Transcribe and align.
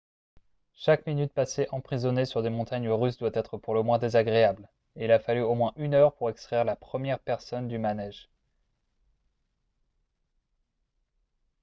chaque 0.73 1.05
minute 1.05 1.31
passée 1.31 1.67
emprisonné 1.69 2.25
sur 2.25 2.41
des 2.41 2.49
montagnes 2.49 2.89
russes 2.89 3.19
doit 3.19 3.29
être 3.35 3.59
pour 3.59 3.75
le 3.75 3.83
moins 3.83 3.99
désagréable 3.99 4.67
et 4.95 5.05
il 5.05 5.11
a 5.11 5.19
fallu 5.19 5.41
au 5.41 5.53
moins 5.53 5.73
une 5.75 5.93
heure 5.93 6.15
pour 6.15 6.31
extraire 6.31 6.65
la 6.65 6.75
première 6.75 7.19
personne 7.19 7.67
du 7.67 7.77
manège.» 7.77 8.27